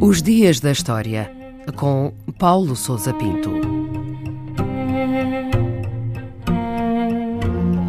[0.00, 1.30] Os Dias da História,
[1.76, 3.50] com Paulo Souza Pinto.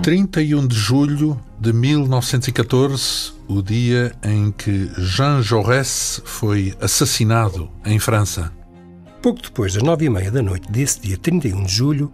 [0.04, 8.52] 31 de julho de 1914, o dia em que Jean Jaurès foi assassinado em França.
[9.24, 12.12] Pouco depois das nove e meia da noite desse dia 31 de julho,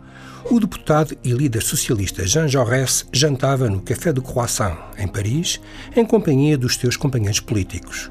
[0.50, 5.60] o deputado e líder socialista Jean Jaurès jantava no Café do Croissant, em Paris,
[5.94, 8.10] em companhia dos seus companheiros políticos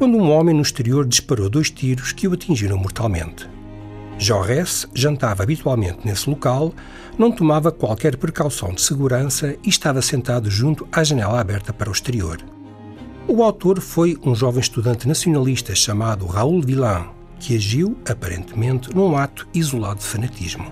[0.00, 3.46] quando um homem no exterior disparou dois tiros que o atingiram mortalmente.
[4.18, 6.72] Jaurès jantava habitualmente nesse local,
[7.18, 11.92] não tomava qualquer precaução de segurança e estava sentado junto à janela aberta para o
[11.92, 12.38] exterior.
[13.28, 17.04] O autor foi um jovem estudante nacionalista chamado Raoul Villain,
[17.40, 20.70] que agiu, aparentemente, num ato isolado de fanatismo.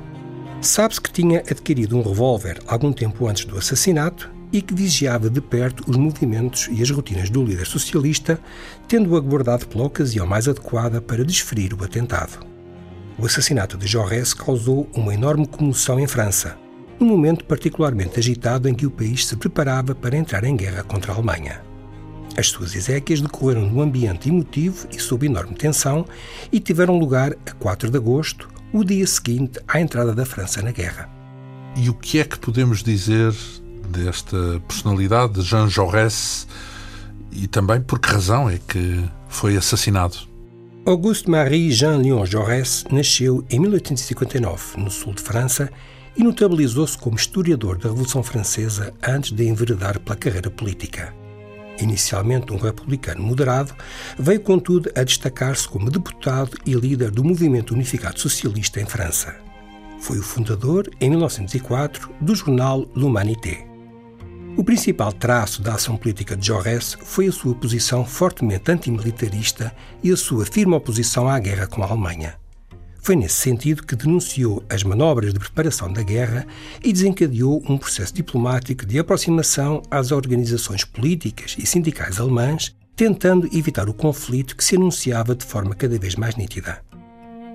[0.60, 5.40] Sabe-se que tinha adquirido um revólver algum tempo antes do assassinato e que vigiava de
[5.40, 8.38] perto os movimentos e as rotinas do líder socialista,
[8.86, 12.46] tendo-o aguardado pela ocasião mais adequada para desferir o atentado.
[13.18, 16.56] O assassinato de Jaurès causou uma enorme comoção em França,
[17.00, 21.12] num momento particularmente agitado em que o país se preparava para entrar em guerra contra
[21.12, 21.67] a Alemanha.
[22.38, 26.06] As suas exéquias decorreram num ambiente emotivo e sob enorme tensão
[26.52, 30.70] e tiveram lugar a 4 de agosto, o dia seguinte à entrada da França na
[30.70, 31.10] guerra.
[31.74, 33.34] E o que é que podemos dizer
[33.88, 36.46] desta personalidade de Jean Jaurès
[37.32, 40.18] e também por que razão é que foi assassinado.
[40.86, 45.68] Auguste-Marie Jean Léon Jaurès nasceu em 1859, no sul de França,
[46.16, 51.12] e notabilizou-se como historiador da Revolução Francesa antes de enveredar pela carreira política.
[51.80, 53.74] Inicialmente um republicano moderado,
[54.18, 59.36] veio contudo a destacar-se como deputado e líder do Movimento Unificado Socialista em França.
[60.00, 63.66] Foi o fundador, em 1904, do jornal L'Humanité.
[64.56, 70.10] O principal traço da ação política de Jaurès foi a sua posição fortemente antimilitarista e
[70.10, 72.34] a sua firme oposição à guerra com a Alemanha.
[73.08, 76.46] Foi nesse sentido que denunciou as manobras de preparação da guerra
[76.84, 83.88] e desencadeou um processo diplomático de aproximação às organizações políticas e sindicais alemãs, tentando evitar
[83.88, 86.82] o conflito que se anunciava de forma cada vez mais nítida.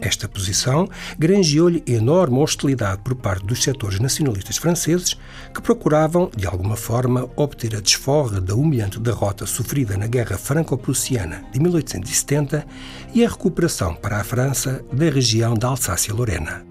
[0.04, 5.16] Esta posição granjeou-lhe enorme hostilidade por parte dos setores nacionalistas franceses
[5.54, 11.46] que procuravam, de alguma forma, obter a desforra da humilhante derrota sofrida na Guerra Franco-Prussiana
[11.54, 12.68] de 1870
[13.14, 16.66] e a recuperação para a França da região da Alsácia-Lorena.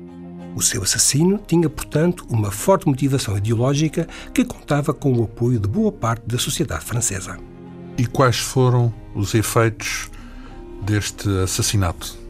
[0.54, 5.66] O seu assassino tinha, portanto, uma forte motivação ideológica que contava com o apoio de
[5.66, 7.38] boa parte da sociedade francesa.
[7.96, 10.10] E quais foram os efeitos
[10.84, 12.21] deste assassinato?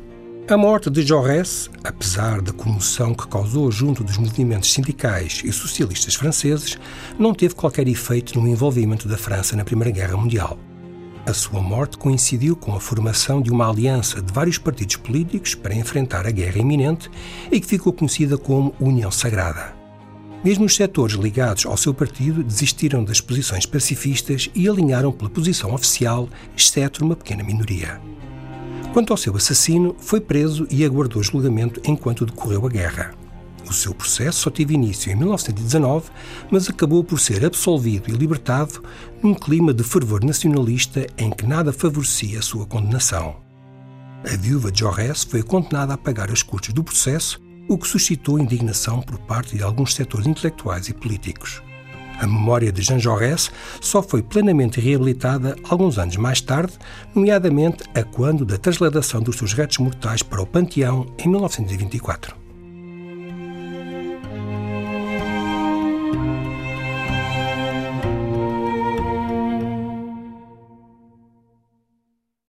[0.48, 6.16] A morte de Jaurès, apesar da comoção que causou junto dos movimentos sindicais e socialistas
[6.16, 6.76] franceses,
[7.16, 10.58] não teve qualquer efeito no envolvimento da França na Primeira Guerra Mundial.
[11.24, 15.76] A sua morte coincidiu com a formação de uma aliança de vários partidos políticos para
[15.76, 17.08] enfrentar a guerra iminente
[17.50, 19.72] e que ficou conhecida como União Sagrada.
[20.44, 25.72] Mesmo os setores ligados ao seu partido desistiram das posições pacifistas e alinharam pela posição
[25.72, 28.00] oficial, exceto uma pequena minoria.
[28.92, 33.14] Quanto ao seu assassino, foi preso e aguardou julgamento enquanto decorreu a guerra.
[33.66, 36.10] O seu processo só teve início em 1919,
[36.50, 38.82] mas acabou por ser absolvido e libertado
[39.22, 43.36] num clima de fervor nacionalista em que nada favorecia a sua condenação.
[44.30, 48.38] A viúva de Jaurès foi condenada a pagar os custos do processo, o que suscitou
[48.38, 51.62] indignação por parte de alguns setores intelectuais e políticos.
[52.20, 53.50] A memória de Jean Jaurès
[53.80, 56.72] só foi plenamente reabilitada alguns anos mais tarde,
[57.14, 62.41] nomeadamente a quando da transladação dos seus restos mortais para o Panteão em 1924.